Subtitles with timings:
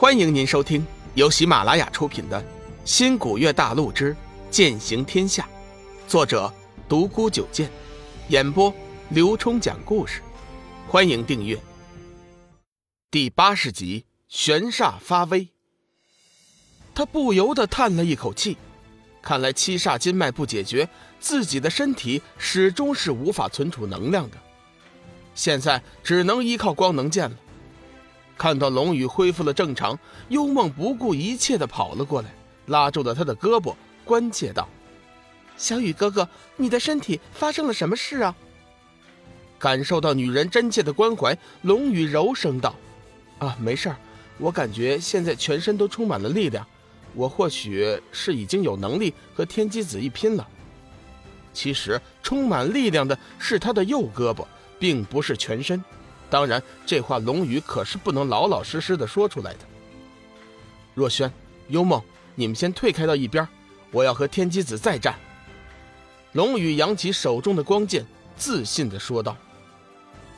[0.00, 2.40] 欢迎您收听由喜马拉雅出品的
[2.86, 4.16] 《新古月大陆之
[4.50, 5.46] 剑行天下》，
[6.10, 6.50] 作者
[6.88, 7.70] 独孤九剑，
[8.28, 8.74] 演播
[9.10, 10.22] 刘冲讲故事。
[10.88, 11.60] 欢迎订阅。
[13.10, 15.46] 第八十集，玄煞发威。
[16.94, 18.56] 他不由得叹了一口气，
[19.20, 20.88] 看来七煞金脉不解决，
[21.20, 24.38] 自己的身体始终是无法存储能量的。
[25.34, 27.36] 现在只能依靠光能剑了。
[28.40, 29.98] 看到龙宇恢复了正常，
[30.30, 32.32] 幽梦不顾一切的跑了过来，
[32.68, 34.66] 拉住了他的胳膊，关切道
[35.58, 36.26] ：“小雨哥哥，
[36.56, 38.34] 你的身体发生了什么事啊？”
[39.60, 42.74] 感受到女人真切的关怀，龙宇柔声道
[43.40, 43.96] ：“啊，没事儿，
[44.38, 46.66] 我感觉现在全身都充满了力量，
[47.12, 50.48] 我或许是已经有能力和天机子一拼了。
[51.52, 54.46] 其实充满力量的是他的右胳膊，
[54.78, 55.84] 并不是全身。”
[56.30, 59.58] 当然，这话龙宇可是不能老老实实的说出来的。
[60.94, 61.30] 若轩、
[61.68, 62.00] 幽梦，
[62.36, 63.46] 你们先退开到一边，
[63.90, 65.16] 我要和天机子再战。
[66.32, 69.36] 龙宇扬起手中的光剑，自信的说道。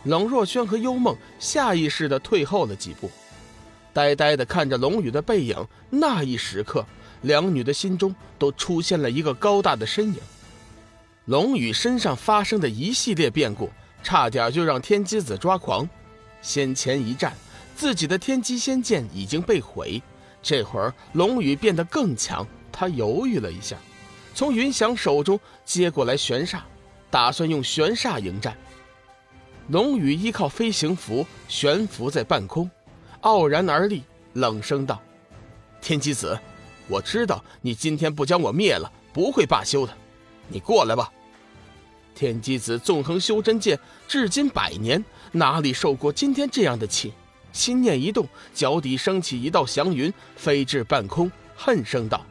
[0.05, 3.11] 冷若轩和幽梦下意识的退后了几步，
[3.93, 5.55] 呆呆的看着龙宇的背影。
[5.91, 6.85] 那一时刻，
[7.21, 10.17] 两女的心中都出现了一个高大的身影。
[11.27, 13.71] 龙宇身上发生的一系列变故。
[14.03, 15.89] 差点就让天机子抓狂，
[16.41, 17.35] 先前一战，
[17.77, 20.03] 自己的天机仙剑已经被毁。
[20.43, 23.77] 这会儿龙宇变得更强，他犹豫了一下，
[24.35, 26.59] 从云翔手中接过来玄煞，
[27.11, 28.57] 打算用玄煞迎战。
[29.69, 32.69] 龙宇依靠飞行符悬浮在半空，
[33.21, 35.01] 傲然而立，冷声道
[35.81, 36.37] ：“天机子，
[36.89, 39.97] 我知道你今天不将我灭了，不会罢休的。
[40.49, 41.13] 你过来吧。”
[42.15, 47.13] 天机子纵横修真界至今百年，哪里受过今天这样的气？
[47.53, 52.25] 心念一动，脚底升起一道祥云，飞至半空，恨声道：“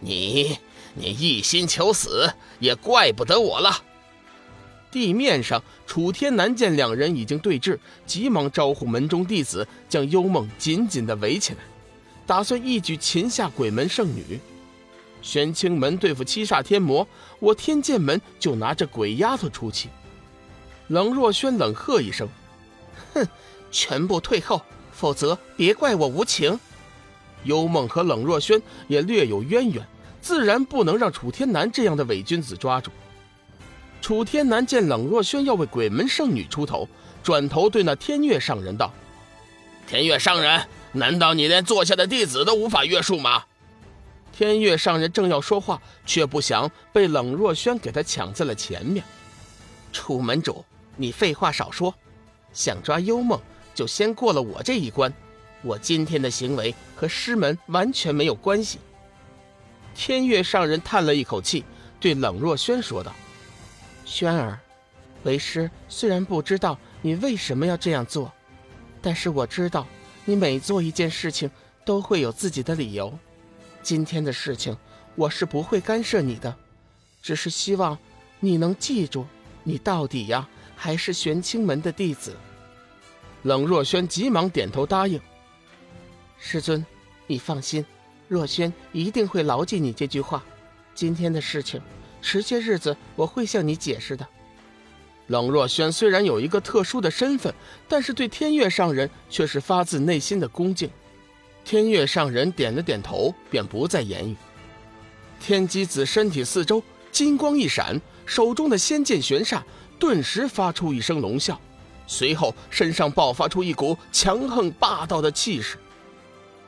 [0.00, 0.56] 你，
[0.94, 3.82] 你一心求死，也怪不得我了。”
[4.92, 7.76] 地面上，楚天南见两人已经对峙，
[8.06, 11.58] 急忙招呼门中弟子，将幽梦紧紧地围起来，
[12.24, 14.38] 打算一举擒下鬼门圣女。
[15.22, 17.06] 玄清门对付七煞天魔，
[17.40, 19.88] 我天剑门就拿着鬼丫头出气。
[20.88, 22.28] 冷若轩冷喝一声
[23.14, 23.26] ：“哼，
[23.70, 24.62] 全部退后，
[24.92, 26.58] 否则别怪我无情。”
[27.44, 29.86] 幽梦和冷若轩也略有渊源，
[30.20, 32.90] 自然不能让楚天南这样的伪君子抓住。
[34.00, 36.88] 楚天南见冷若轩要为鬼门圣女出头，
[37.22, 38.92] 转头对那天月上人道
[39.88, 43.42] ：“天月上人，难道你连座下的弟子都无法约束吗？”
[44.36, 49.02] 天月上人正要说话，却不想被冷若轩给他抢在了前面。
[49.94, 50.62] 楚门主，
[50.94, 51.94] 你废话少说，
[52.52, 53.40] 想抓幽梦
[53.74, 55.10] 就先过了我这一关。
[55.62, 58.78] 我今天的行为和师门完全没有关系。
[59.94, 61.64] 天月上人叹了一口气，
[61.98, 63.14] 对冷若轩说道
[64.04, 64.60] ：“轩儿，
[65.22, 68.30] 为师虽然不知道你为什么要这样做，
[69.00, 69.86] 但是我知道
[70.26, 71.50] 你每做一件事情
[71.86, 73.18] 都会有自己的理由。”
[73.86, 74.76] 今天的事情，
[75.14, 76.52] 我是不会干涉你的，
[77.22, 77.96] 只是希望
[78.40, 79.24] 你能记住，
[79.62, 82.34] 你到底呀还是玄清门的弟子。
[83.44, 85.20] 冷若轩急忙点头答应。
[86.36, 86.84] 师尊，
[87.28, 87.86] 你放心，
[88.26, 90.44] 若轩一定会牢记你这句话。
[90.92, 91.80] 今天的事情，
[92.20, 94.26] 迟些日子我会向你解释的。
[95.28, 97.54] 冷若轩虽然有一个特殊的身份，
[97.86, 100.90] 但是对天月上人却是发自内心的恭敬。
[101.66, 104.36] 天月上人点了点头，便不再言语。
[105.40, 109.60] 天机子身体四周金光一闪，手中的仙剑玄煞
[109.98, 111.56] 顿时发出一声龙啸，
[112.06, 115.76] 随后身上爆发出一股强横霸道的气势。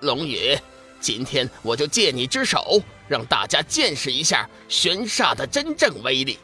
[0.01, 0.59] 龙宇，
[1.01, 6.41] 今天我就借你之手，让大家见识一下玄煞的真正威力。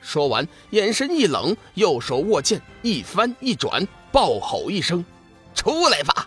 [0.00, 5.04] 说完，眼神一冷，右手握剑一翻一转，暴吼一声
[5.54, 6.26] ：“出来吧！”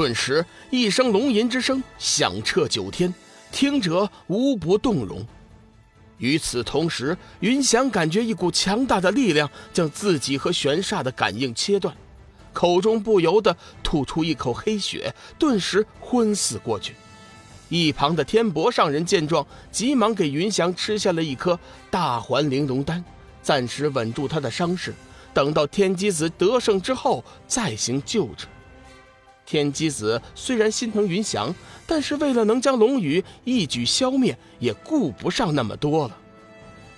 [0.00, 3.12] 顿时，一声龙吟之声响彻九天，
[3.52, 5.22] 听者无不动容。
[6.16, 11.94] 与此同时，云翔感觉一股强大的力量将自己和玄煞的感应切断，
[12.54, 16.94] 口中不由得吐出一口黑血，顿时昏死过去。
[17.68, 21.60] 一旁的天博上人见状，急忙给云翔吃下了一颗
[21.90, 23.04] 大环玲珑丹，
[23.42, 24.94] 暂时稳住他的伤势，
[25.34, 28.46] 等到天机子得胜之后再行救治。
[29.50, 31.52] 天机子虽然心疼云翔，
[31.84, 36.16] 但是为了能将龙宇一举消灭，也顾不上那么多了。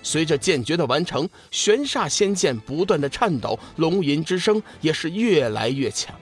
[0.03, 6.13] 随着剑诀的完成，玄煞仙剑不断的颤抖，龙吟之声也是越来越强。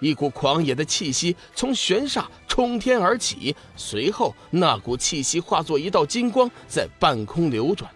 [0.00, 7.88] 一股狂野的气息从玄煞冲天而起，随后那股气息化作一道金光在半空流转，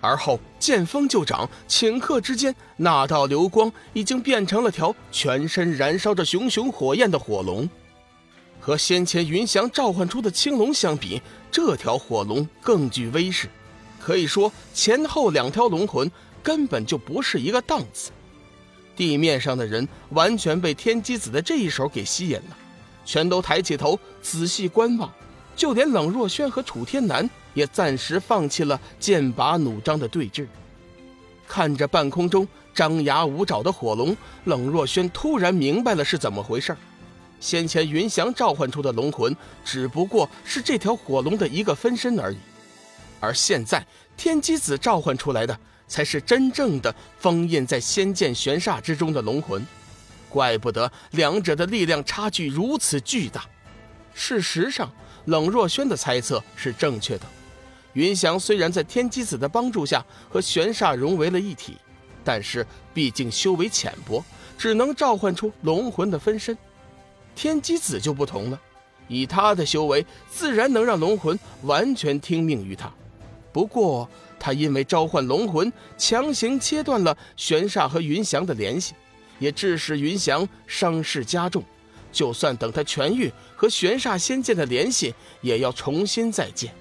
[0.00, 7.68] 而后见风就长，顷刻之间，那道流光已经变成了条全身燃烧着熊熊火焰的火龙。
[8.60, 13.48] 和先前云翔召唤出的青龙相比，这条火龙更具威势，
[13.98, 16.10] 可以说前后两条龙魂
[16.42, 18.10] 根本就不是一个档次。
[18.94, 22.56] 地面上的人完全被天机子的这一手给吸引了，
[23.04, 25.10] 全都抬起头仔细观望，
[25.58, 30.46] 就连冷若轩和楚天南也暂时放弃了剑拔弩张的对峙。
[31.46, 36.74] 看着半空中张牙舞爪的火龙，冷若轩突然明白了是怎么回事
[37.40, 42.38] 先前云翔召唤出的龙魂只不过是这条火龙的一个分身而已，
[43.20, 43.84] 而现在
[44.16, 45.58] 天机子召唤出来的。
[45.90, 49.66] 才是真正的封印在仙剑玄煞之中的龙魂，
[50.28, 53.46] 怪不得两者的力量差距如此巨大。
[54.12, 54.92] 事实上，
[55.28, 57.24] 冷若轩的猜测是正确的。
[57.92, 61.76] 云翔虽然在天机子的帮助下和玄煞融为了一体，
[62.24, 64.24] 但是毕竟修为浅薄，
[64.56, 66.56] 只能召唤出龙魂的分身。
[67.34, 68.58] 天机子就不同了，
[69.06, 72.90] 以他的修为，自然能让龙魂完全听命于他。
[73.52, 74.08] 不过，
[74.38, 78.94] 他因为召唤龙魂，强行切断了玄煞和云翔的联系，
[79.38, 81.62] 也致使云翔伤势加重。
[82.10, 86.72] 就算等他痊愈，和玄煞仙剑的联系也要重新再建。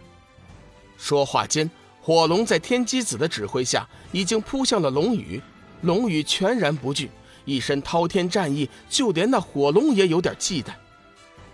[0.95, 1.67] 说话间，
[1.99, 5.41] 火龙在天机子的指挥下，已经扑向了龙宇。
[5.81, 7.09] 龙宇全然不惧，
[7.45, 10.67] 一身滔天战意，就连那火龙也有点忌惮。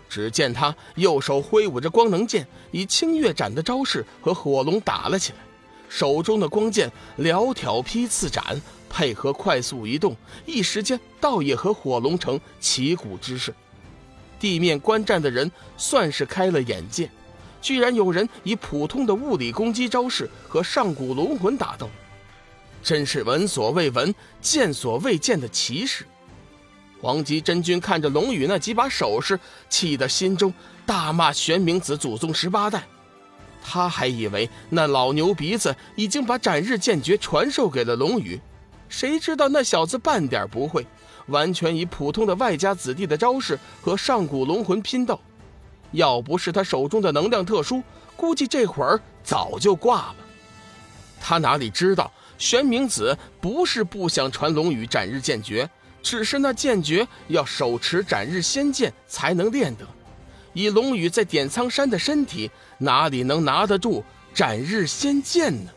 [0.10, 5.38] 只见他右手挥舞着光能剑，以清月斩的招式和火龙打了起来。
[5.88, 13.54] 手中的光剑撩挑劈刺斩，配合快速移动，一时间倒也和火龙成旗鼓之势。
[14.44, 17.10] 地面观战的人算是开了眼界，
[17.62, 21.90] 居然有人以普通的物理攻击招式和上古龙魂打斗，
[22.84, 26.06] 真是闻所未闻、见所未见的奇事。
[27.02, 30.54] 黄极真君看着龙宇那几把手势，气得心中
[30.86, 32.84] 大骂玄冥子祖宗十八代。
[33.64, 38.38] 他还以为那老牛鼻子已经把斩日剑诀传授给了龙宇，
[38.90, 40.86] 谁知道那小子半点不会，
[41.28, 45.20] 完全以普通的外家子弟的招式和上古龙魂拼斗。
[45.92, 47.84] 要不是他手中的能量特殊，
[48.16, 50.16] 估计这会儿早就挂了。
[51.22, 55.70] 他哪里知道，玄冥子不是不想传龙宇斩日剑诀，
[56.02, 59.86] 只是那剑诀要手持斩日仙剑才能练得。
[60.54, 64.04] 以龙宇在点苍山的身体，哪里能拿得住
[64.34, 65.72] 斩日仙剑呢？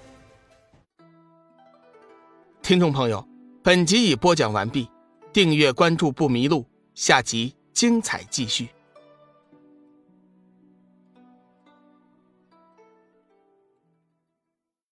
[2.62, 3.26] 听众朋友，
[3.62, 4.88] 本集已播讲完毕，
[5.36, 8.70] 订阅关注不迷路，下集精彩继续。